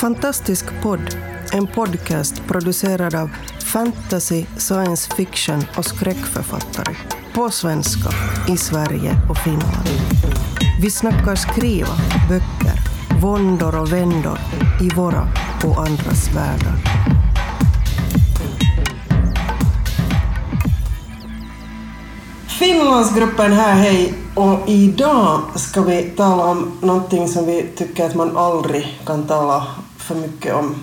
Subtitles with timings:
[0.00, 1.16] Fantastisk podd,
[1.52, 3.30] en podcast producerad av
[3.64, 6.96] fantasy, science fiction och skräckförfattare.
[7.34, 8.10] På svenska,
[8.48, 9.88] i Sverige och Finland.
[10.82, 11.94] Vi snackar skriva,
[12.28, 12.80] böcker,
[13.22, 14.38] våndor och vändor
[14.82, 15.28] i våra
[15.64, 16.76] och andras världar.
[22.58, 24.14] Finlandsgruppen här, hej!
[24.34, 29.66] Och idag ska vi tala om någonting som vi tycker att man aldrig kan tala
[30.06, 30.74] för mycket om.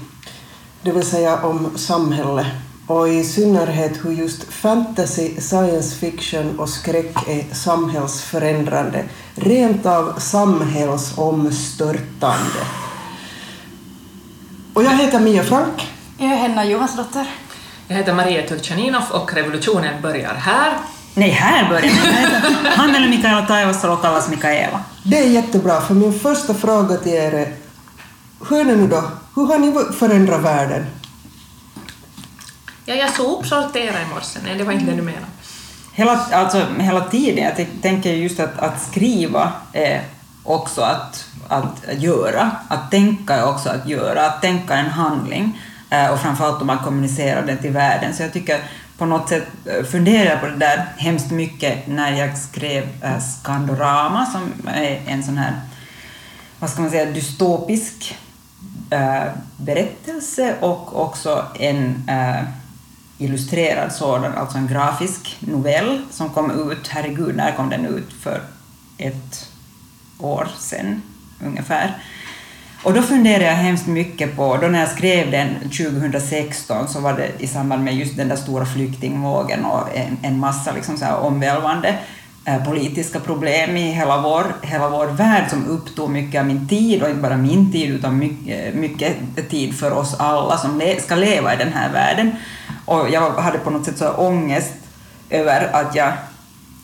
[0.82, 2.46] Det vill säga om samhälle.
[2.88, 9.04] Och i synnerhet hur just fantasy, science fiction och skräck är samhällsförändrande.
[9.36, 12.60] Rent av samhällsomstörtande.
[14.74, 15.92] Och jag heter Mia Frank.
[16.18, 17.28] Jag är Henna Johansdotter.
[17.88, 20.74] Jag heter Maria Turchaninov och revolutionen börjar här.
[21.14, 21.92] Nej, här börjar den.
[22.66, 24.80] Han eller Mikaela Taivasalo kallas Mikaela.
[25.04, 27.54] Det är jättebra, för min första fråga till er är
[28.50, 29.04] hur är det nu då?
[29.36, 30.86] Hur har ni förändrat världen?
[32.86, 34.40] Ja, jag sopsorterade i morse.
[34.44, 35.26] Nej, det var inte det du menade.
[35.94, 40.04] Hela, alltså, hela tiden, jag tänker just att, att skriva är
[40.44, 42.52] också att, att göra.
[42.68, 44.26] Att tänka är också att göra.
[44.26, 45.62] Att tänka är en handling.
[45.90, 48.14] Eh, och framförallt om man kommunicerar den till världen.
[48.14, 48.60] Så jag tycker
[48.98, 52.84] på något sätt eh, funderade på det där hemskt mycket när jag skrev
[53.20, 55.54] Skandorama som är en sån här,
[56.60, 58.18] vad ska man säga, dystopisk
[58.90, 62.44] Eh, berättelse och också en eh,
[63.18, 68.14] illustrerad sådan, alltså en grafisk novell som kom ut, herregud, när kom den ut?
[68.22, 68.42] För
[68.98, 69.50] ett
[70.20, 71.02] år sedan
[71.46, 71.98] ungefär.
[72.84, 77.14] Och då funderade jag hemskt mycket på, då när jag skrev den 2016 så var
[77.14, 81.06] det i samband med just den där stora flyktingvågen och en, en massa liksom så
[81.06, 81.98] här omvälvande
[82.46, 87.04] Eh, politiska problem i hela vår, hela vår värld som upptog mycket av min tid,
[87.04, 91.16] och inte bara min tid utan mycket, mycket tid för oss alla som le, ska
[91.16, 92.32] leva i den här världen.
[92.86, 94.74] Och jag hade på något sätt så ångest
[95.30, 96.14] över att jag,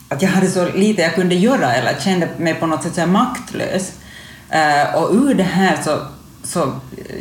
[0.08, 3.06] att jag hade så lite jag kunde göra eller kände mig på något sätt så
[3.06, 3.92] maktlös.
[4.50, 5.98] Eh, och ur det här så,
[6.42, 6.72] så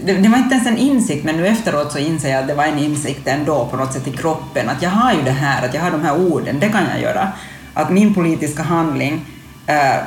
[0.06, 2.56] det, det, var inte ens en insikt, men nu efteråt så inser jag att det
[2.56, 5.68] var en insikt ändå på något sätt i kroppen, att jag har ju det här,
[5.68, 7.32] att jag har de här orden, det kan jag göra.
[7.74, 9.26] Att min politiska handling
[9.68, 9.98] eh,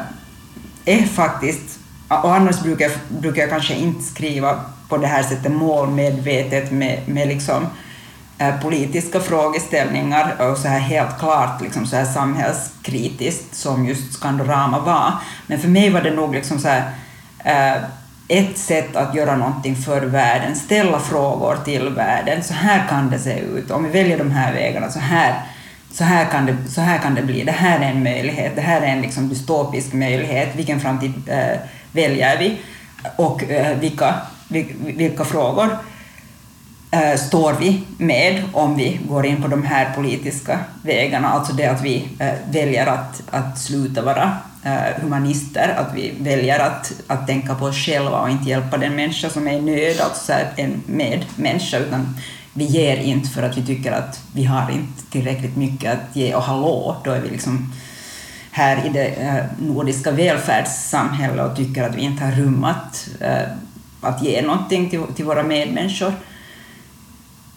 [0.84, 1.78] är faktiskt,
[2.08, 7.08] och annars brukar jag, brukar jag kanske inte skriva på det här sättet målmedvetet med,
[7.08, 7.66] med liksom
[8.38, 14.80] eh, politiska frågeställningar och så här helt klart liksom så här samhällskritiskt som just Skandorama
[14.80, 15.12] var.
[15.46, 16.92] Men för mig var det nog liksom så här
[17.44, 17.76] Eh,
[18.28, 22.42] ett sätt att göra någonting för världen, ställa frågor till världen.
[22.42, 23.70] Så här kan det se ut.
[23.70, 25.42] Om vi väljer de här vägarna, så här,
[25.92, 27.44] så här, kan, det, så här kan det bli.
[27.44, 28.56] Det här är en möjlighet.
[28.56, 30.56] Det här är en liksom dystopisk möjlighet.
[30.56, 31.58] Vilken framtid eh,
[31.92, 32.56] väljer vi?
[33.16, 34.14] Och eh, vilka,
[34.78, 35.78] vilka frågor
[36.90, 41.28] eh, står vi med om vi går in på de här politiska vägarna?
[41.28, 46.58] Alltså det att vi eh, väljer att, att sluta vara Eh, humanister, att vi väljer
[46.58, 50.00] att, att tänka på oss själva och inte hjälpa den människa som är i nöd,
[50.00, 52.16] alltså en medmänniska, utan
[52.54, 56.34] vi ger inte för att vi tycker att vi har inte tillräckligt mycket att ge,
[56.34, 57.72] och hallå, då är vi liksom
[58.50, 63.42] här i det eh, nordiska välfärdssamhället och tycker att vi inte har rum att, eh,
[64.00, 66.12] att ge någonting till, till våra medmänniskor.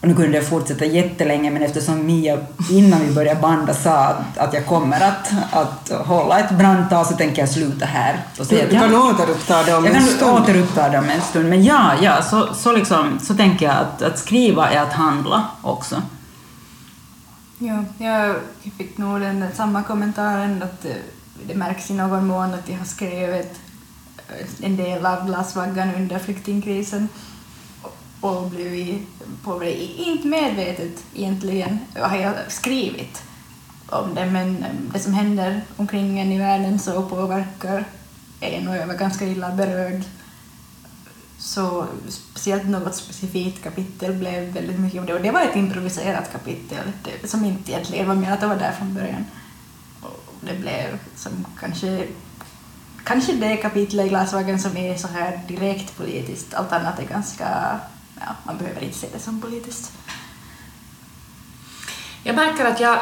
[0.06, 2.38] Och nu kunde jag fortsätta jättelänge, men eftersom Mia
[2.70, 7.42] innan vi började banda sa att, jag kommer att, att hålla ett brandtal så tänker
[7.42, 8.24] jag sluta här.
[8.38, 10.20] Och säga du, du kan återuppta det om en stund.
[10.20, 13.66] Jag kan återuppta det om en stund, men ja, ja så, så, liksom, så tänker
[13.66, 16.02] jag att, att skriva är att handla också.
[17.58, 18.36] Ja, jag
[18.78, 20.86] fick nog den samma kommentaren att
[21.46, 23.60] det märks i någon mån att jag har skrivit
[24.62, 27.08] en del av Glasvaggan under flyktingkrisen
[28.26, 29.08] och blivit
[29.44, 29.64] på
[29.96, 33.22] inte medvetet egentligen har jag skrivit
[33.88, 37.84] om det, men det som händer omkring en i världen så påverkar
[38.40, 40.02] en och jag var ganska illa berörd.
[41.38, 46.32] Så speciellt något specifikt kapitel blev väldigt mycket om det och det var ett improviserat
[46.32, 49.24] kapitel det, som inte egentligen var menat att vara där från början.
[50.02, 52.06] Och det blev som kanske
[53.04, 57.80] kanske det kapitlet i Glasvagen som är så här direkt politiskt, allt annat är ganska
[58.20, 59.92] ja, man behöver inte se det som politiskt.
[62.22, 62.98] Jag märker att jag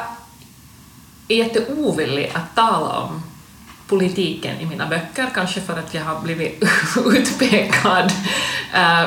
[1.28, 3.22] är jätteovillig att tala om
[3.86, 6.64] politiken i mina böcker, kanske för att jag har blivit
[7.06, 8.12] utpekad
[8.74, 9.04] äh,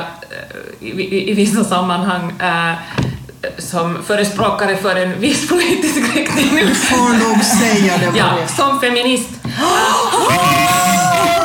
[0.80, 2.74] i, i, vissa sammanhang äh,
[3.58, 6.56] som förespråkare för en viss politisk riktning.
[6.56, 8.18] Du får nog säga det.
[8.18, 9.30] Ja, som feminist.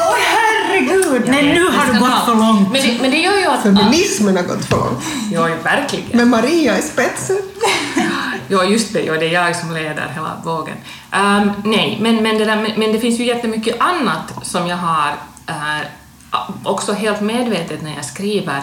[1.14, 1.30] herregud!
[1.30, 2.72] Nej, nu har du gått för långt.
[2.72, 5.04] Men det, men det gör ju att feminismen har gått för långt.
[5.32, 6.18] Ja, verkligen.
[6.18, 7.38] Med Maria i spetsen.
[8.48, 10.76] Ja, just det, ja, det är jag som leder hela vågen.
[11.12, 14.78] Ehm, nej, men, men, det där, men, men det finns ju jättemycket annat som jag
[14.78, 15.12] har
[15.50, 15.82] uh,
[16.64, 18.62] också helt medvetet när jag skriver.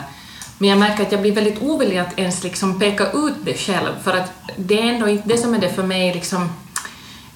[0.58, 3.92] Men jag märker att jag blir väldigt ovillig att ens liksom peka ut det själv,
[4.04, 6.14] för att det är ändå inte det som är det för mig.
[6.14, 6.50] Liksom,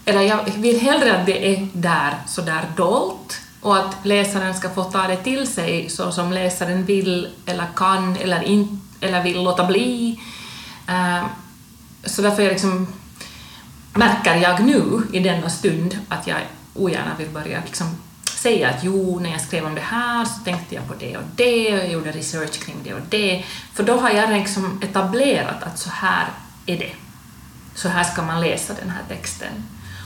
[0.05, 4.71] eller jag vill hellre att det är där, så där dolt, och att läsaren ska
[4.71, 9.43] få ta det till sig så som läsaren vill eller kan eller, in, eller vill
[9.45, 10.21] låta bli.
[10.89, 11.25] Eh,
[12.05, 12.87] så därför jag liksom,
[13.95, 16.39] märker jag nu i denna stund att jag
[16.75, 20.75] ogärna vill börja liksom säga att jo, när jag skrev om det här så tänkte
[20.75, 23.45] jag på det och det och jag gjorde research kring det och det.
[23.73, 26.27] För då har jag liksom etablerat att så här
[26.67, 26.93] är det.
[27.75, 29.53] Så här ska man läsa den här texten.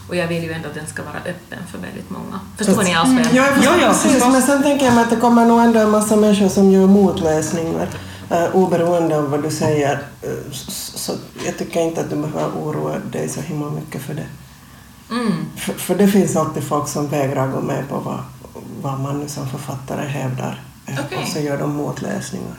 [0.08, 2.40] Och jag vill ju ändå att den ska vara öppen för väldigt många.
[2.56, 4.32] Förstår ni alls vad jag Ja, jag förstår precis.
[4.32, 6.86] Men sen tänker jag mig att det kommer nog ändå en massa människor som gör
[6.86, 7.88] motläsningar.
[8.32, 9.94] Uh, oberoende av vad du säger.
[9.94, 10.52] Uh,
[10.94, 11.12] så
[11.46, 14.26] jag tycker inte att du behöver oroa dig så himla mycket för det.
[15.10, 15.32] Mm.
[15.56, 18.18] För, för det finns alltid folk som vägrar gå med på vad,
[18.82, 20.62] vad man nu som författare hävdar.
[20.88, 21.18] Uh, Okej.
[21.22, 22.54] Och så gör de motläsningar.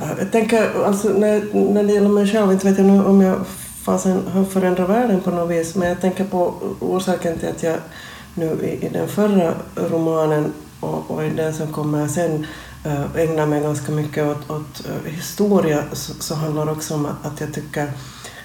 [0.00, 3.20] Uh, jag tänker, alltså, när, när det gäller mig själv, inte vet jag nu om
[3.20, 3.44] jag
[3.82, 7.76] fasen har förändrat världen på något vis, men jag tänker på orsaken till att jag
[8.34, 12.46] nu i, i den förra romanen och, och i den som kommer sen
[12.84, 17.06] eh, ägnar mig ganska mycket åt, åt eh, historia så, så handlar det också om
[17.22, 17.92] att, jag tycker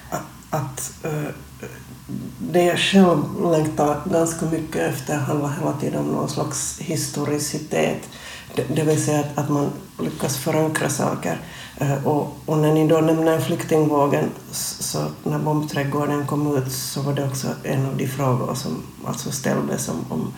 [0.10, 1.32] att, att eh,
[2.40, 8.10] det jag själv längtar ganska mycket efter handlar hela tiden om någon slags historicitet.
[8.56, 9.70] Det, det vill säga att, att man
[10.00, 11.40] lyckas förankra saker.
[11.82, 17.14] Uh, och, och när ni då nämner flyktingvågen, så när bombträdgården kom ut så var
[17.14, 20.34] det också en av de frågor som alltså ställdes om, om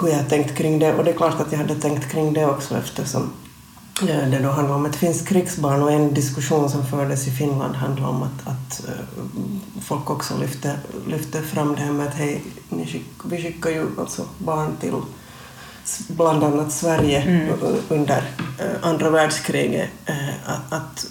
[0.00, 0.94] hur jag tänkt kring det.
[0.94, 3.32] Och det är klart att jag hade tänkt kring det också eftersom
[4.02, 7.74] eh, det då handlar om ett finskt krigsbarn och en diskussion som fördes i Finland
[7.74, 9.20] handlar om att, att uh,
[9.82, 12.42] folk också lyfte, lyfte fram det här med att hej,
[12.86, 14.94] skick, vi skickar ju alltså barn till
[16.08, 17.52] bland annat Sverige mm.
[17.88, 18.24] under
[18.82, 19.88] andra världskriget.
[20.10, 21.06] Uh, att, att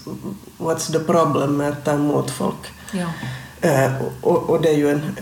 [0.58, 2.74] what's the problem med att ta emot folk?
[2.92, 3.08] Ja.
[4.22, 5.18] och, och det är ju en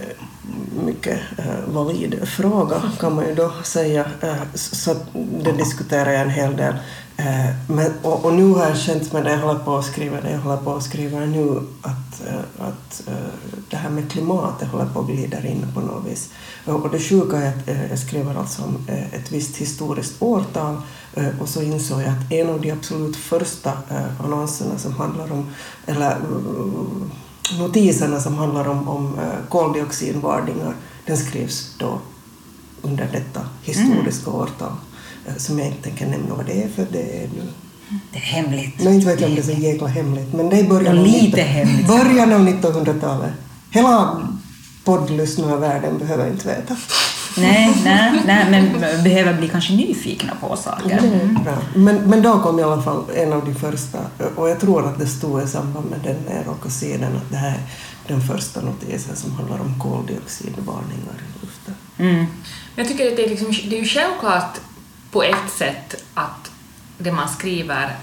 [0.85, 1.19] mycket
[1.67, 4.05] valid fråga kan man ju då säga.
[4.53, 6.75] Så det diskuterar jag en hel del.
[7.23, 10.21] Uh, men, och, och, nu har jag känt med det jag håller på att skriva,
[10.21, 12.21] det jag håller på att skriva nu, att,
[12.59, 13.07] att
[13.69, 16.29] det här med klimatet håller på att glida in på något vis.
[16.65, 18.77] och det sjuka är att jag skriver alltså om
[19.11, 20.81] ett visst historiskt årtal
[21.41, 23.71] och så insåg jag att en av de absolut första
[24.23, 25.49] annonserna som handlar om,
[25.85, 26.17] eller
[27.59, 30.73] notiserna som handlar om, om koldioxidvarningar,
[31.05, 31.99] den skrivs då
[32.81, 34.41] under detta historiska mm.
[34.41, 34.73] årtal
[35.37, 37.47] som jag inte tänker nämna vad det är för det är nu
[38.11, 38.75] det är hemligt.
[38.77, 41.05] Nej, inte vet jag om det är så jäkla hemligt, men det är början, av,
[41.05, 41.87] lite hemligt.
[41.87, 43.31] början av 1900-talet.
[43.71, 44.21] Hela
[44.83, 46.75] poddlyssnarvärlden behöver inte veta.
[47.37, 50.97] Nej, nej, nej, men behöver bli kanske nyfikna på saker.
[50.97, 51.37] Mm.
[51.43, 51.57] Bra.
[51.75, 53.99] Men, men då kom i alla fall en av de första,
[54.35, 57.15] och jag tror att det stod i samband med den när jag råkade se den,
[57.15, 57.57] att det här
[58.05, 61.75] är den första notisen som handlar om koldioxidvarningar i luften.
[61.97, 62.25] Mm.
[62.75, 64.59] Jag tycker att det är, liksom, det är ju självklart
[65.13, 66.51] på ett sätt att
[66.97, 67.95] det man skriver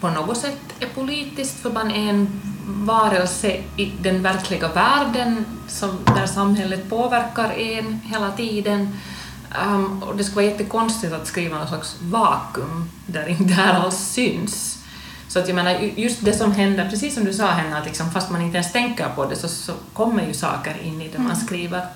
[0.00, 5.98] på något sätt är politiskt, för man är en varelse i den verkliga världen som,
[6.04, 8.96] där samhället påverkar en hela tiden.
[9.64, 13.74] Um, och det skulle vara jättekonstigt att skriva någon slags vakuum där inte det här
[13.74, 14.84] alls syns.
[15.28, 18.10] Så att jag menar, just det som händer, precis som du sa Henna, att liksom,
[18.10, 21.18] fast man inte ens tänker på det så, så kommer ju saker in i det
[21.18, 21.86] man skriver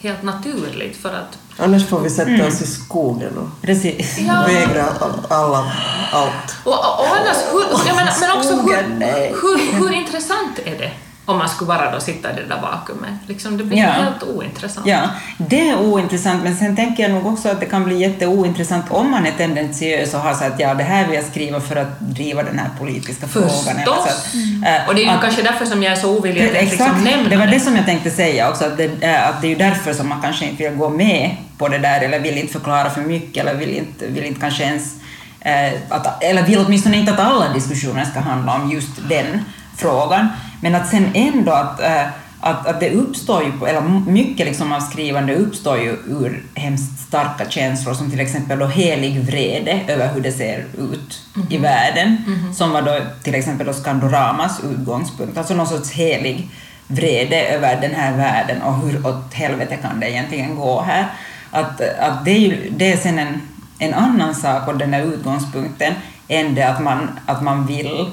[0.00, 4.18] helt naturligt för att Annars får vi sätta oss i skogen och Precis.
[4.18, 4.44] Ja.
[4.46, 4.84] vägra
[5.28, 5.72] alla
[6.12, 6.56] allt.
[6.64, 9.34] Och, och, annars, hur, jag menar, men också hur, nej.
[9.42, 10.92] hur, hur intressant är det
[11.30, 13.10] om man skulle bara då sitta i det där vakuumet?
[13.26, 13.86] Liksom, det blir Ja.
[13.86, 14.86] helt ointressant.
[14.86, 15.00] Ja,
[15.38, 19.10] det är ointressant, men sen tänker jag nog också att det kan bli jätteointressant om
[19.10, 22.00] man är tendentiös och har sagt att ja, det här vill jag skriva för att
[22.00, 23.48] driva den här politiska frågan.
[23.50, 24.06] eller så Förstås!
[24.08, 26.54] att, äh, Och det är ju att- kanske därför som jag är så ovillig att
[26.54, 29.40] Exakt, liksom nämna det var det som jag tänkte säga också, att det, äh, att
[29.40, 32.18] det är ju därför som man kanske inte vill gå med på det där, eller
[32.18, 34.94] vill inte förklara för mycket, eller vill inte, vill inte kanske ens,
[35.40, 39.44] eh, att, eller vill åtminstone inte att alla diskussioner ska handla om just den
[39.76, 40.28] frågan,
[40.60, 42.02] men att sen ändå att, eh,
[42.40, 47.50] att, att det uppstår ju, eller mycket liksom av skrivande uppstår ju ur hemskt starka
[47.50, 52.16] känslor, som till exempel då helig vrede över hur det ser ut i världen,
[52.54, 56.50] som var då till exempel då Skandoramas utgångspunkt, alltså någon sorts helig
[56.86, 61.06] vrede över den här världen och hur åt helvete kan det egentligen gå här.
[61.50, 63.40] Att, att det, är ju, det är sen en,
[63.78, 65.94] en annan sak och den där utgångspunkten
[66.28, 68.10] än det att man, att man vill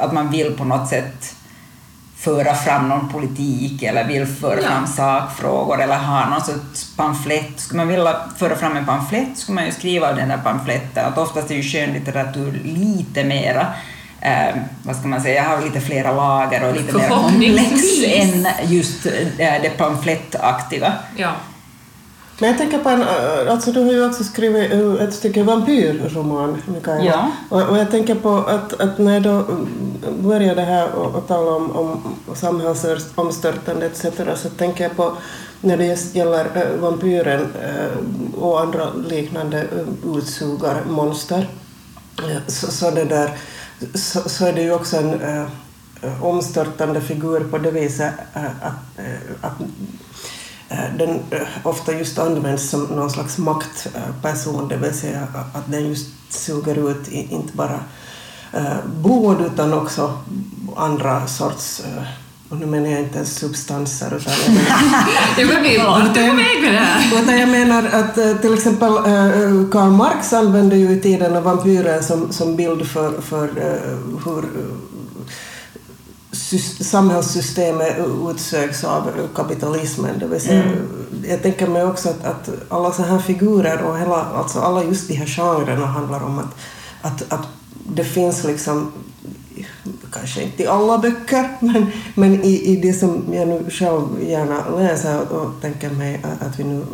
[0.00, 1.34] att man vill på något sätt
[2.16, 4.68] föra fram någon politik eller vill föra Ja.
[4.68, 7.52] fram sakfrågor eller ha någon sorts pamflett.
[7.60, 11.06] Skulle man vilja föra fram en pamflett skulle man ju skriva den där pamfletten.
[11.06, 13.66] Att oftast är ju skönlitteratur lite mera
[14.20, 19.06] eh, vad ska man säga, har lite flera lager och lite mer komplex än just
[19.06, 20.92] eh, det pamflettaktiga.
[21.16, 21.30] Ja.
[22.40, 25.42] Men jag tänker på en, äh, alltså du har ju också skrivit äh, ett stycke
[25.42, 27.04] vampyrroman, Mikaela.
[27.04, 27.30] Ja.
[27.48, 29.68] Och, och jag tänker på att, att när jag då mm,
[30.22, 34.02] började här och, och tala om, om samhällsomstörtande etc.
[34.42, 35.16] så tänker jag på
[35.60, 37.46] när det gäller äh, vampyren
[38.36, 39.66] och andra liknande
[40.16, 41.48] utsugarmonster
[42.46, 43.30] så, så, det där,
[43.94, 45.20] så, så är det ju också en
[46.22, 48.72] omstörtande figur på det viset att,
[49.40, 49.97] att Eh,
[50.98, 56.06] den eh, ofta just används som någon slags maktperson, det vill säga att den just
[56.28, 57.80] suger ut inte bara
[58.52, 60.18] eh, bod utan också
[60.76, 62.02] andra sorts, eh,
[62.48, 64.66] och nu menar jag inte ens substanser utan jag menar
[65.36, 67.22] Det var vi vart är på väg med det här?
[67.22, 72.02] utan jag menar att eh, till exempel eh, Karl Marx använde ju i tiden vampyren
[72.02, 74.97] som, som bild för, för eh, hur eh,
[76.80, 77.96] samhällssystemet
[78.30, 80.18] utsöks av kapitalismen.
[80.18, 80.64] Det vill säga,
[81.28, 85.08] Jag tänker mig också att, att alla sådana här figurer och hela, alltså alla just
[85.08, 86.54] de här genrerna handlar om att,
[87.02, 87.46] att, att
[87.94, 88.92] det finns liksom
[90.12, 94.68] kanske inte i alla böcker, men, men i, i det som jag nu själv gärna
[94.68, 96.84] läser och, och tänker mig att, att vi nu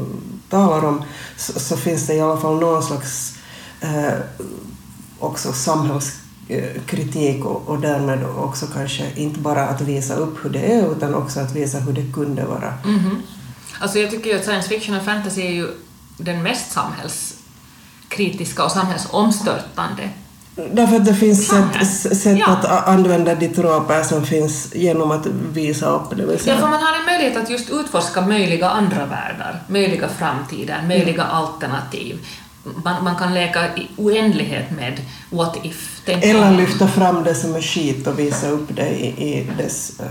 [0.50, 1.02] talar om,
[1.37, 3.34] så, så finns det i alla fall någon slags
[3.80, 4.14] eh,
[5.18, 5.52] också
[6.48, 11.14] samhällskritik och, och därmed också kanske inte bara att visa upp hur det är utan
[11.14, 12.74] också att visa hur det kunde vara.
[12.84, 13.22] Mhm.
[13.80, 15.68] Alltså jag tycker ju att science fiction och fantasy är ju
[16.18, 20.08] den mest samhällskritiska och samhällsomstörtande.
[20.72, 22.46] Därför att det finns sätt, sätt Ja.
[22.46, 26.10] att använda de troper som finns genom att visa upp.
[26.10, 26.56] Det vill Ja, säga.
[26.58, 32.18] för man har en möjlighet att just utforska möjliga andra världar, möjliga framtider, möjliga alternativ.
[32.85, 36.02] Man, man kan leka i oändlighet med what if.
[36.06, 39.06] Tänk Eller lyfta fram det som är skit och visa upp det i,
[39.38, 40.06] i dess äh,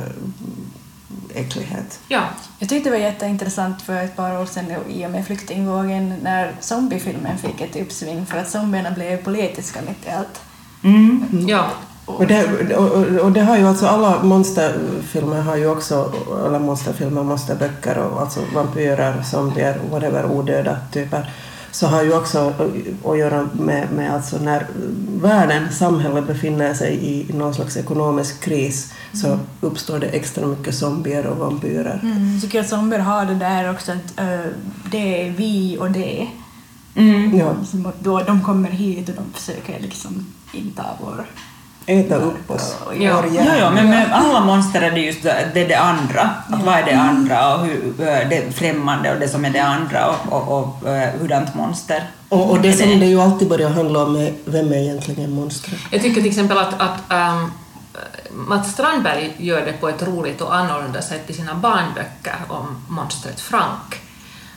[1.42, 2.00] äcklighet.
[2.08, 2.22] Ja,
[2.60, 6.52] Jag tyckte det var jätteintressant för ett par år sedan i och med flyktingvågen när
[6.60, 10.42] zombiefilmen fick ett uppsving för att zombierna blev politiska mitt i allt.
[10.84, 11.26] Mm.
[11.48, 11.66] ja.
[12.06, 12.46] Och det,
[12.76, 16.14] och, och- det har ju alltså alla monsterfilmer har ju också,
[16.48, 21.32] eller monsterfilmer, monsterböcker och alltså vampyrer, zombier, whatever, odöda typer,
[21.74, 22.54] så har ju också
[23.06, 24.68] att göra med, med alltså när
[25.22, 31.26] världen, samhället befinner sig i någon slags ekonomisk kris så uppstår det extra mycket zombier
[31.26, 32.00] och vampyrer.
[32.04, 32.42] Mm.
[32.42, 34.52] Tycker att zombier har det där också att äh,
[34.92, 36.28] det är vi och det.
[36.96, 37.38] Mm.
[37.38, 37.56] Ja,
[38.00, 41.26] då de kommer hit och de försöker liksom inta vår...
[41.86, 42.76] äta upp oss.
[43.00, 43.26] Ja.
[43.28, 43.56] hjärna.
[43.60, 46.30] jo, men med alla monster är det just det, det, andra.
[46.50, 49.64] Att vad är det andra och hur, eh, det främmande och det som är det
[49.64, 52.04] andra och, och, och eh, hurdant monster.
[52.30, 55.80] Och, och det som det ju alltid börjar handla om är vem är egentligen monstret?
[55.92, 57.52] Jag tycker till exempel att, att ähm,
[58.32, 63.40] Mats Strandberg gör det på ett roligt och annorlunda sätt i sina barnböcker om monstret
[63.40, 64.02] Frank,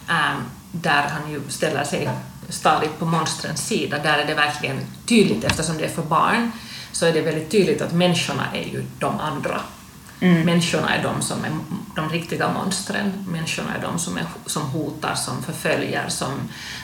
[0.08, 0.42] ähm,
[0.72, 2.08] där han ju ställer sig
[2.48, 3.98] stadigt på monstrens sida.
[4.02, 6.52] Där är det verkligen tydligt, eftersom det är för barn,
[6.96, 9.60] så är det väldigt tydligt att människorna är ju de andra.
[10.20, 11.50] Människorna är de som är
[11.96, 13.12] de riktiga monstren.
[13.28, 16.32] Människorna är de som, är, som hotar, som förföljer, som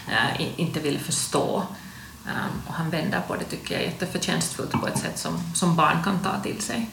[0.08, 1.62] eh, inte vill förstå.
[2.26, 5.76] Um, och han vänder på det tycker jag är jätteförtjänstfullt på ett sätt som, som
[5.76, 6.90] barn kan ta till sig.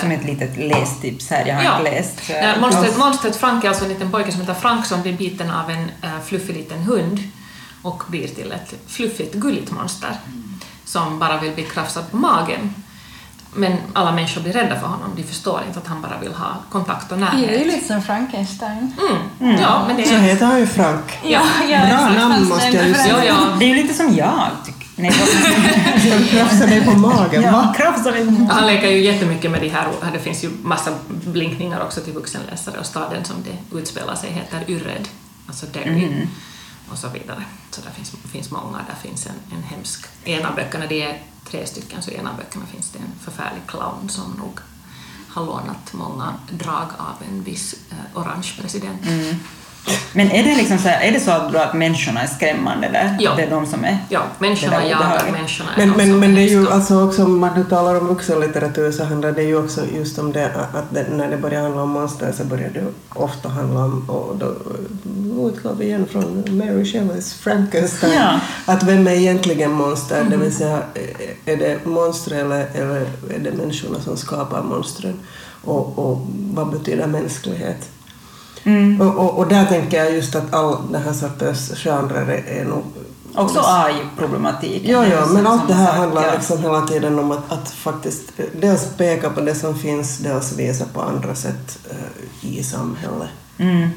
[0.00, 1.78] Som ett litet lästips här, jag har Ja.
[1.78, 2.30] inte läst.
[2.30, 5.12] eh, Nej, monstret, monstret Frank är alltså en liten pojke som heter Frank som blir
[5.16, 7.18] biten av en uh, fluffig liten hund
[7.82, 10.16] och blir till ett fluffigt, gulligt monster
[10.84, 12.74] som bara vill bli krafsad på magen.
[13.56, 16.46] Men alla människor blir rädda för honom, de förstår inte att han bara vill ha
[16.70, 17.66] kontakt och Det är ju närhet.
[17.66, 18.92] lite som Frankenstein.
[19.40, 19.60] Mm.
[19.60, 20.18] Ja, men det Så är...
[20.18, 21.18] heter han ju Frank.
[21.22, 21.40] Ja.
[21.70, 22.14] ja, Bra exakt.
[22.16, 23.08] namn måste jag ju referens.
[23.08, 23.34] Ja, ja.
[23.58, 27.42] Det är ju lite som jag, tycker Nej, vad- Ska du krafsa dig på magen?
[27.42, 28.52] ja, krafsar lite.
[28.52, 32.78] Han leker ju jättemycket med de här, det finns ju massa blinkningar också till vuxenläsare
[32.78, 35.08] och staden som det utspelar sig heter Yrred,
[35.46, 36.08] alltså Derry
[36.90, 37.44] och så vidare.
[37.70, 41.02] Så där finns, finns många, där finns en, en hemsk, i en av böckerna, det
[41.02, 44.60] är tre stycken, så i en av böckerna finns det en förfärlig clown som nog
[45.28, 49.06] har lånat många drag av en viss eh, orange president.
[49.06, 49.36] Mm.
[50.12, 53.16] Men är det, liksom så här, är det så att, människorna är skrämmande där?
[53.20, 53.34] Ja.
[53.36, 53.98] Det är de som är...
[54.08, 55.70] Ja, människorna jagar människorna.
[55.76, 58.92] är Men, men, men det är ju alltså också, om man nu talar om vuxenlitteratur
[58.92, 61.90] så handlar det ju också just om det att det, när det börjar handla om
[61.90, 64.54] monster så börjar det ofta handla om, och då
[65.48, 68.40] utgår vi igen från Mary Shelleys Frankenstein, Ja.
[68.66, 70.78] att vem är egentligen monster, det vill säga
[71.44, 73.00] är det monster eller, eller
[73.34, 75.20] är det människorna som skapar monstren
[75.64, 77.90] och, och vad betyder mänsklighet?
[78.64, 79.00] Mm.
[79.00, 82.64] Och, och, och där tänker jag just att all den här sortens genrer är, är
[82.64, 82.82] nog
[83.36, 84.90] Också AI-problematiken.
[84.90, 86.34] Är ja, liksom men allt det här sak, handlar ja.
[86.34, 90.58] liksom hela tiden om att, att faktiskt eh, dels peka på det som finns, dels
[90.58, 93.28] visa på andra sätt eh, i samhället.
[93.58, 93.88] Mm.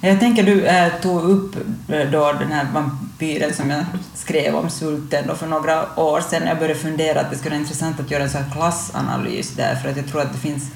[0.00, 1.56] Jag tänker du äh, tog upp
[1.88, 6.46] äh, då den här vampyren som jag skrev om svulten då för några år sedan.
[6.46, 9.74] Jag började fundera att det skulle vara intressant att göra en sån här klassanalys där
[9.74, 10.70] för att jag tror att det finns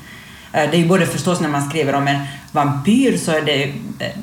[0.54, 2.20] Eh, det är ju både förstås när man skriver om en
[2.52, 3.64] vampyr så är det
[3.98, 4.16] eh,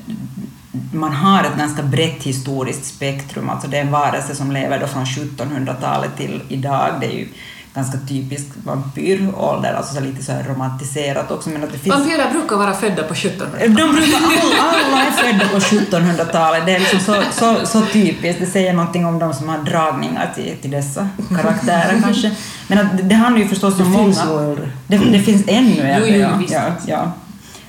[0.94, 4.88] man har ett ganska brett historiskt spektrum, alltså det är en varelse som lever då
[4.88, 6.90] från 1700-talet till idag.
[7.02, 7.28] Det är ju
[7.74, 11.50] ganska typisk vampyrålder, alltså så lite så här romantiserat också.
[11.50, 11.96] Men att det finns...
[11.96, 16.76] Vampyrer brukar vara födda på 1700 De brukar, alla, alla är födda på 1700-talet, det
[16.76, 20.58] är liksom så, så, så typiskt, det säger någonting om de som har dragningar till,
[20.62, 21.10] till dessa
[21.42, 22.32] karaktärer kanske.
[22.68, 24.56] Men att det, det handlar ju förstås om finns många...
[24.88, 26.36] Det, det finns ännu äldre, jo, ja.
[26.40, 26.54] visst.
[26.54, 27.12] ja, ja.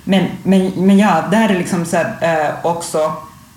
[0.05, 3.13] Men, men, men ja, där är liksom så här, äh, också,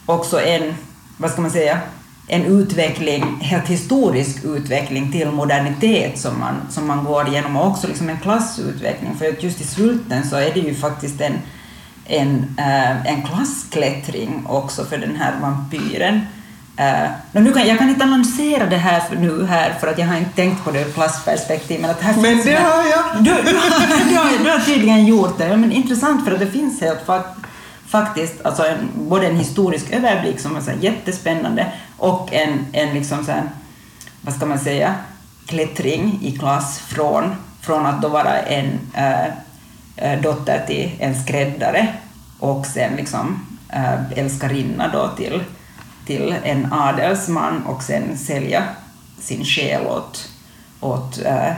[0.05, 0.75] också en,
[1.17, 1.79] vad ska man säga,
[2.27, 7.87] en utveckling, helt historisk utveckling till modernitet som man, som man går igenom och också
[7.87, 9.15] liksom en klassutveckling.
[9.17, 11.33] För just i Svulten så är det ju faktiskt en,
[12.05, 16.21] en, äh, en klassklättring också för den här vampyren.
[16.79, 20.05] Uh, nu kan, jag kan inte analysera det här för, nu här för att jag
[20.07, 21.81] har inte tänkt på det ur klassperspektiv.
[21.81, 23.23] Men, att här Men det en- har jag!
[23.23, 25.47] du, du, har, du, har, du har tydligen gjort det.
[25.47, 27.25] Ja, men intressant för att det finns helt fak,
[27.95, 32.93] faktiskt alltså en, både en historisk överblick som är så här jättespännande och en, en
[32.93, 33.43] liksom så här,
[34.21, 34.95] vad ska man säga,
[35.45, 38.79] klättring i klass från, från att då vara en
[39.95, 41.87] äh, dotter till en skräddare
[42.39, 45.43] och sen liksom äh, älskarinna då till,
[46.05, 48.63] till en adelsman och sen sälja
[49.19, 50.29] sin själ åt,
[50.79, 51.53] åt äh,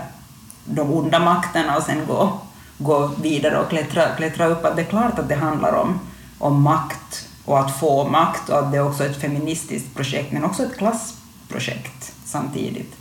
[0.66, 2.40] de onda makterna och sen gå,
[2.78, 4.66] gå vidare och klättra, klättra upp.
[4.66, 6.00] Att det är klart att det handlar om,
[6.40, 10.44] om makt och att få makt och att det är också ett feministiskt projekt men
[10.44, 12.96] också ett klassprojekt samtidigt.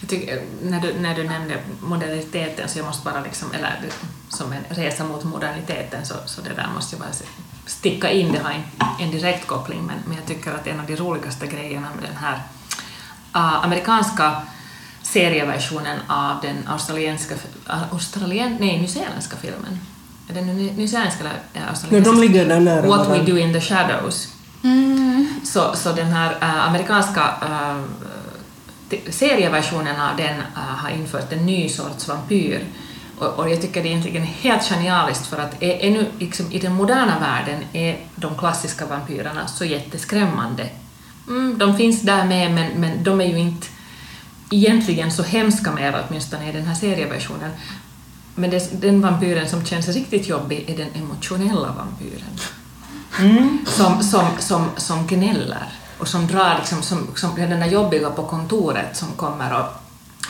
[0.00, 3.80] Jag tycker, när, du, när du nämnde moderniteten så jag måste bara liksom, eller
[4.28, 7.12] som en resa mot moderniteten så, så det där måste jag bara
[7.66, 8.62] sticka in, det har en,
[9.00, 12.16] en direkt koppling men, men jag tycker att en av de roligaste grejerna med den
[12.16, 12.34] här
[13.36, 14.42] uh, amerikanska
[15.02, 17.34] serieversionen av den australienska,
[17.68, 19.78] äh, australien, nej, nyzeeländska filmen.
[20.32, 22.12] Är den ny- nyzeeländska eller Ja, australiensiska?
[22.16, 23.32] de ligger där nära What We varandra.
[23.32, 24.28] Do In The Shadows.
[25.44, 27.34] Så, så den här äh, amerikanska
[28.90, 32.64] äh, serieversionen av den äh, har infört en ny sorts vampyr.
[33.18, 36.58] Och, och jag tycker det är egentligen helt genialiskt för att är, ännu liksom, i
[36.58, 40.68] den moderna världen är de klassiska vampyrerna så jätteskrämmande.
[41.28, 43.66] Mm, de finns där med men, men de är ju inte
[44.50, 47.50] egentligen så hemska mer, åtminstone i den här serieversionen.
[48.34, 52.38] Men det, den vampyren som känns riktigt jobbig är den emotionella vampyren
[53.66, 55.68] som, som, som, som gnäller
[55.98, 59.66] och som drar, liksom, som, som den där jobbiga på kontoret som kommer och,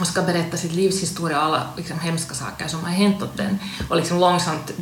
[0.01, 3.37] och ska berätta sitt livs historia och alla liksom, hemska saker som har hänt åt
[3.37, 4.73] den och liksom långsamt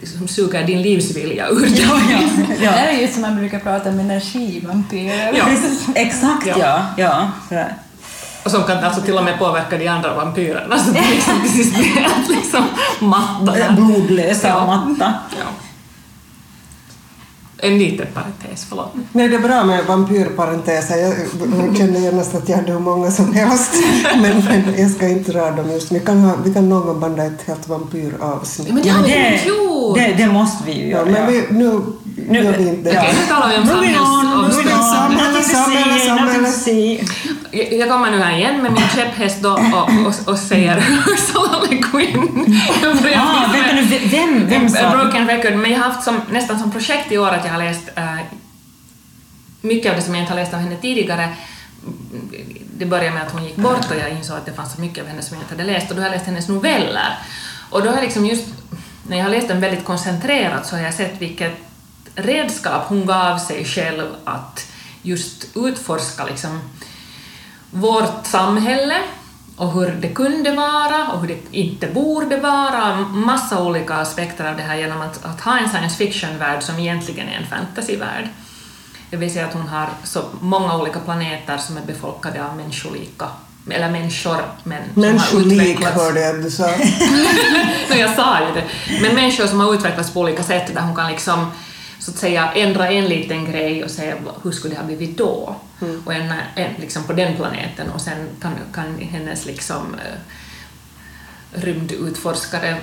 [0.00, 1.70] liksom, suger din livsvilja ur dig.
[2.60, 5.32] Det här är ju som man brukar prata om energivampyrer.
[5.36, 5.44] Ja.
[5.94, 6.86] Exakt Ja.
[6.96, 7.30] ja.
[7.48, 7.64] ja.
[8.44, 11.50] Och som kan alltså till och med påverka de andra vampyrerna så det liksom till
[11.52, 12.64] sist blir helt liksom
[13.00, 13.72] matta.
[13.72, 14.66] Blodlösa Ja.
[14.66, 15.14] matta.
[15.38, 15.44] Ja.
[17.64, 18.92] En liten parentes, förlåt.
[19.12, 20.96] Nej, det är bra med vampyrparenteser.
[20.96, 23.70] Jag känner genast att jag hade hur många som helst.
[24.22, 25.98] Men, men jag ska inte dra dem just nu.
[25.98, 28.68] Vi kan, ha, vi kan någon gång banda ett helt vampyravsnitt.
[28.72, 29.94] Men det Ja, har vi det, inte gjort!
[29.94, 31.04] det, det måste vi ju Ja, göra.
[31.10, 31.80] men vi, nu
[32.28, 32.98] Nu- gör vi inte det.
[32.98, 33.96] Okej, nu talar vi om samhälls...
[34.88, 36.98] Samhälle, samhälle, samhälle.
[37.52, 41.76] Jag kommer nu här igen med min käpphäst då och, och, och säger Ursula Le
[41.76, 42.60] Guin.
[43.16, 43.52] Ah,
[44.10, 44.90] vem, vem A sa...
[44.90, 47.58] broken record, men jag har haft som, nästan som projekt i år att jag har
[47.58, 48.18] läst äh,
[49.60, 51.28] mycket av det som jag inte har läst av henne tidigare.
[52.76, 55.04] Det började med att hon gick bort och jag insåg att det fanns så mycket
[55.04, 57.18] av henne som jag inte hade läst och då har jag läst hennes noveller.
[57.70, 58.46] Och då har jag liksom just,
[59.08, 61.52] när jag har läst den väldigt koncentrerat så har jag sett vilket
[62.14, 64.66] redskap hon gav sig själv att
[65.02, 66.60] just utforska liksom
[67.72, 68.96] vårt samhälle
[69.56, 74.56] och hur det kunde vara och hur det inte borde vara, massa olika aspekter av
[74.56, 78.28] det här genom att, att ha en science fiction-värld som egentligen är en fantasyvärld.
[79.10, 83.28] Det vill säga att hon har så många olika planeter som är befolkade av människolika,
[83.70, 86.66] eller människor, men Människolik hörde jag du sa.
[87.90, 88.64] no, jag sa ju det.
[89.02, 91.50] Men människor som har utvecklats på olika sätt där hon kan liksom
[92.02, 95.56] så att säga ändra en liten grej och säga hur skulle det ha blivit då?
[96.04, 97.90] Och en, en, liksom på den planeten.
[97.90, 100.18] Och sen kan, kan hennes liksom eh,
[101.60, 102.76] rymdutforskare eh,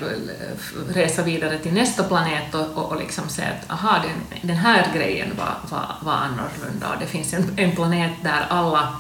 [0.93, 4.93] resa vidare till nästa planet och, och, och liksom säga att aha, den, den här
[4.95, 6.89] grejen var, var, var annorlunda.
[6.93, 8.97] Och det finns en, en planet där alla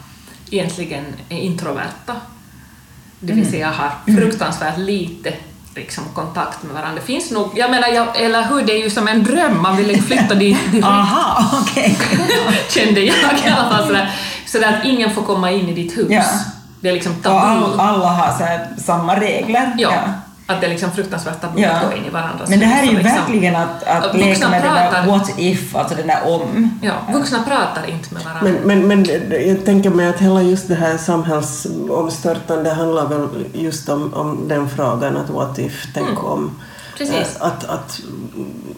[0.49, 2.15] egentligen är introverta.
[3.19, 5.33] Det vill säga har fruktansvärt lite
[5.79, 6.95] liksom, kontakt med varandra.
[7.01, 9.77] Det finns nog, jag menar, jag, eller hur, det är ju som en dröm, man
[9.77, 11.97] vill flytta dit direkt Aha, okej.
[12.69, 14.11] kände jag i alla fall sådär,
[14.45, 16.07] sådär att ingen får komma in i ditt hus.
[16.09, 16.23] Ja.
[16.81, 17.37] Det är liksom Och tabu.
[17.37, 19.75] all, alla har så samma regler.
[19.77, 19.91] Ja,
[20.49, 21.69] att det är liksom fruktansvärt tabu Ja.
[21.71, 24.15] att gå in i varandras Men det här är ju liksom, verkligen att, att att
[24.15, 25.07] leka vuxna med det där pratar.
[25.07, 26.79] what if, alltså det där om.
[26.81, 28.51] Ja, vuxna pratar inte med varandra.
[28.65, 33.89] Men, men, men jag tänker mig att hela just det här samhällsomstörtande handlar väl just
[33.89, 36.51] om, om den frågan att what if, tänk om.
[36.97, 37.15] Precis.
[37.15, 38.01] Eh, Att, att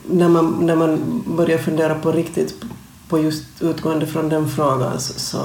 [0.10, 2.56] när, man, när man börjar fundera på riktigt
[3.10, 5.38] på just utgående från den frågan så, så,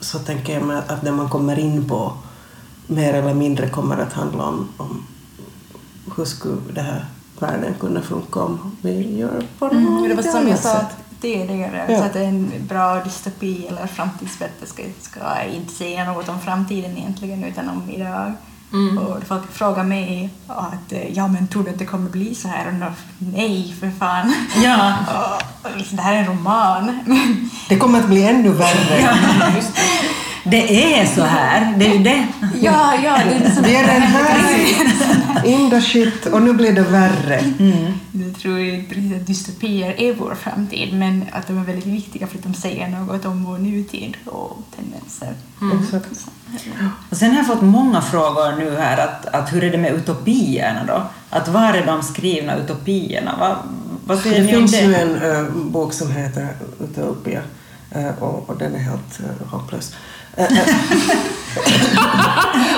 [0.00, 2.12] så tänker jag mig att, att det man kommer in på
[2.86, 5.02] mer eller mindre kommer att handla om, om
[6.16, 7.04] hur skulle det här
[7.38, 10.80] världen kunna funka om vi gör på något Mm, det var som jag sa
[11.20, 11.98] tidigare, Ja.
[11.98, 17.44] så att en bra dystopi eller framtidsberättelse ska, ska inte säga något om framtiden egentligen
[17.44, 18.32] utan om idag.
[18.72, 18.98] Mm.
[18.98, 22.66] Och folk frågar mig att ja men tror du att det kommer bli så här?
[22.66, 22.86] Och då,
[23.18, 24.34] nej för fan.
[24.64, 24.94] Ja.
[25.64, 26.98] Och, och det här är en roman.
[27.68, 29.16] Det kommer att bli ännu värre.
[30.44, 32.26] Det är så här, det är ju det.
[32.60, 36.72] ja, ja, det är liksom Det är den här in the shit och nu blir
[36.72, 37.40] det värre.
[38.12, 42.26] Jag tror inte riktigt att dystopier är vår framtid men att de är väldigt viktiga
[42.26, 45.34] för att de säger något om vår nutid och tendenser.
[45.82, 46.06] Exakt.
[47.10, 49.92] Och sen har jag fått många frågor nu här, att, att hur är det med
[49.92, 51.02] utopierna då?
[51.30, 53.36] Att var är de skrivna utopierna?
[53.40, 53.56] Vad,
[54.06, 54.80] vad säger Det ni om finns det?
[54.80, 56.48] ju en eh, bok som heter
[56.80, 57.40] Utopia
[57.90, 59.94] eh, och, och den är helt uh, hopplös.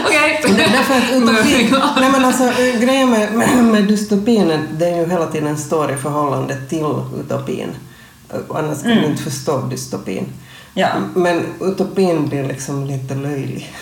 [0.07, 0.41] Okej.
[0.43, 4.87] det- därför att utopi, nej men alltså, eh, grejen med, med, med dystopin är det
[4.87, 6.85] är ju hela tiden står i förhållande till
[7.21, 7.69] utopin.
[8.31, 10.27] Eh, Annars kan du inte förstå dystopin.
[10.75, 10.89] Ja.
[11.15, 13.73] Men utopin blir liksom lite löjlig.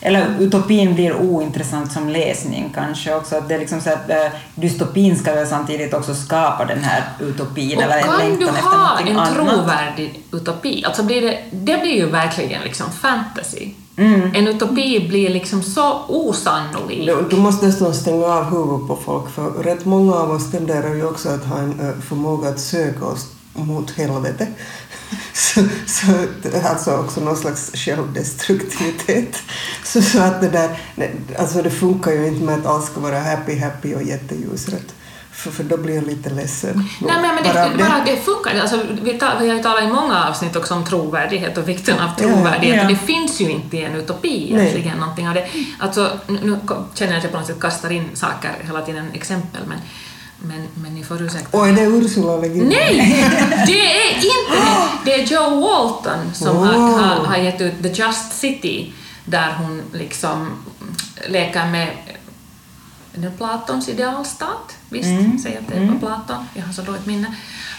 [0.00, 3.36] Eller utopin blir ointressant som läsning kanske också.
[3.36, 4.16] Att det är liksom så att äh,
[4.54, 8.48] dystopin ska väl samtidigt också skapa den här utopin Och eller en kan du längtan
[8.48, 9.34] efter ha någonting en annat.
[9.34, 10.84] trovärdig utopi?
[10.84, 13.68] Alltså blir det, det blir ju verkligen liksom fantasy.
[13.96, 14.34] Mm.
[14.34, 17.06] En utopi blir liksom så osannolik.
[17.06, 20.94] Du, du måste nästan stänga av huvudet på folk för rätt många av oss tenderar
[20.94, 24.46] ju också att ha en eh, förmåga att söka oss mot helvete.
[25.32, 26.06] Så, så
[26.68, 29.42] alltså också någon slags självdestruktivitet.
[29.84, 30.78] Så, så att det där,
[31.38, 34.94] alltså det funkar ju inte med att allt ska vara happy, happy och jätteljusrätt.
[35.32, 36.84] För, för då blir jag lite ledsen.
[37.00, 38.60] Nej, men, men det, Bara av bara, det funkar.
[38.60, 41.98] Alltså, vi, ta, vi har ju talat i många avsnitt också om trovärdighet och vikten
[41.98, 42.76] av Ja, trovärdighet.
[42.76, 42.82] ja.
[42.82, 44.60] och Det finns ju inte i en utopi Nej.
[44.62, 45.48] egentligen någonting av det.
[45.78, 46.58] Alltså, nu nu
[46.94, 49.78] känner jag att jag på något sätt kastar in saker hela tiden, exempel, men,
[50.42, 51.68] men, men ni får ursäkta.
[51.68, 52.68] Är det Ursula Le Guin?
[52.68, 53.26] Nej!
[53.66, 54.88] Det är inte det!
[55.04, 56.98] Det är Joe Walton som har, Wow.
[56.98, 58.92] har, har gett ut The Just City,
[59.24, 60.48] där hon liksom
[61.28, 61.88] leker med
[63.14, 64.76] är det Platons idealstat?
[64.88, 67.34] Visst, säger att det var Platon, jag har så dåligt minne.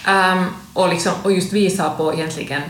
[0.06, 2.62] Ehm, och, liksom, och just visar på egentligen,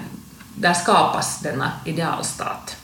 [0.55, 2.77] där skapas denna idealstat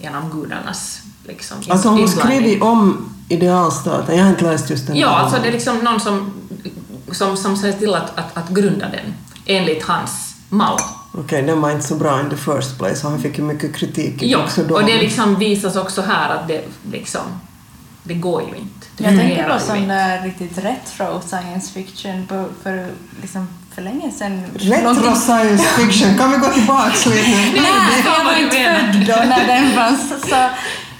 [0.00, 4.16] genom gudarnas liksom, Alltså hon har skrivit om idealstaten.
[4.16, 4.96] Jag har inte läst just den.
[4.96, 6.32] Ja, alltså det är liksom någon som,
[7.12, 9.14] som, som ser till att, att, att grunda den
[9.46, 10.78] enligt hans mall.
[11.14, 13.74] Okej, den var inte så bra in the first place och han fick ju mycket
[13.76, 14.74] kritik Ja, också då.
[14.74, 17.20] och det liksom visas också här att det liksom,
[18.02, 18.86] det går ju inte.
[18.96, 22.86] Det Jag tänker på sån där riktigt retro science fiction på, för,
[23.22, 24.44] liksom, för länge sedan.
[24.54, 27.28] Retro Någonting- science fiction, kan vi gå tillbaks lite?
[27.28, 27.52] Nej,
[28.02, 30.08] det jag var inte född då när den fanns.
[30.30, 30.36] Så,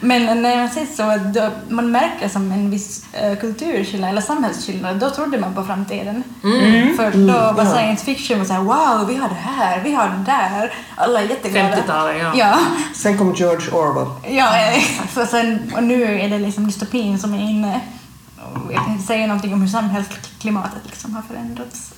[0.05, 4.97] men när man ser så, då, man märker som en viss uh, kulturskillnad eller samhällsskillnad,
[4.97, 6.25] då trodde man på framtiden.
[6.97, 10.09] För då var science fiction var så här, wow, vi har det här, vi har
[10.09, 10.73] det där.
[10.97, 11.77] Alla är jätteglada.
[11.77, 12.33] 50-talet, ja.
[12.35, 12.59] Ja,
[12.95, 14.35] Sen kom George Orwell.
[14.37, 15.15] ja exakt.
[15.15, 17.81] Så sen, och nu är det liksom dystopin som är inne.
[18.55, 21.93] Och jag kan inte säga någonting om hur samhällsklimatet liksom har förändrats.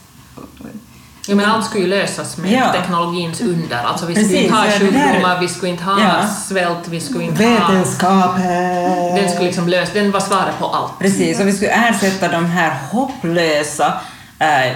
[1.29, 2.73] Ja, men allt skulle ju lösas med Ja.
[2.73, 3.83] teknologins under.
[3.85, 6.27] Alltså vi skulle Precis, inte ha sjukdomar, vi skulle inte ha Ja.
[6.49, 7.51] svält, vi skulle inte ha...
[7.51, 9.15] Vetenskapen!
[9.17, 10.99] Den skulle liksom lösa, den var svaret på allt.
[10.99, 13.95] Precis, och vi skulle ersätta de här hopplösa,
[14.39, 14.73] äh,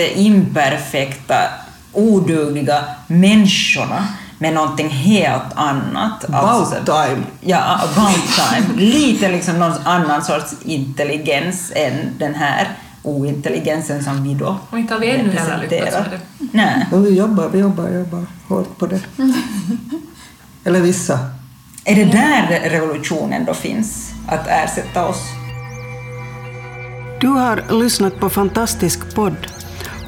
[0.00, 1.34] jätteimperfekta,
[1.92, 4.06] odugliga människorna
[4.38, 6.24] med någonting helt annat.
[6.32, 7.22] Alltså, About time.
[7.40, 8.66] Ja, about time.
[8.80, 12.68] Lite liksom någon annan sorts intelligens än den här
[13.02, 16.48] ointelligensen som vi då Och inte har vi ännu heller lyckats med det.
[16.52, 16.86] Nej.
[16.90, 19.00] Men vi jobbar, vi jobbar, jobbar hårt på det.
[20.64, 21.18] Eller vissa.
[21.84, 24.12] Är det där revolutionen då finns?
[24.28, 25.22] Att ersätta oss?
[27.20, 29.46] Du har lyssnat på Fantastisk podd.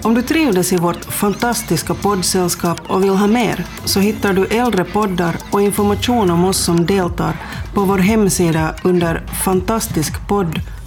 [0.04, 4.84] Om du trivdes i vårt fantastiska poddsällskap och vill ha mer så hittar du äldre
[4.84, 7.36] poddar och information om oss som deltar
[7.74, 9.22] på vår hemsida under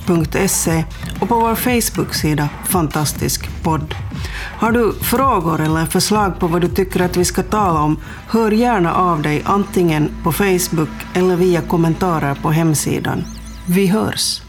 [0.06, 0.84] fantastiskpodd.se
[1.22, 3.96] och på vår Facebook-sida Fantastisk podd.
[4.58, 8.52] Har du frågor eller förslag på vad du tycker att vi ska tala om, hör
[8.52, 13.24] gärna av dig antingen på Facebook eller via kommentarer på hemsidan.
[13.68, 14.45] Vi hörs!